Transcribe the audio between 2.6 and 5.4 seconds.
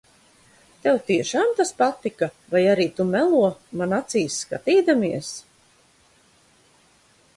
arī tu melo, man acīs skatīdamies?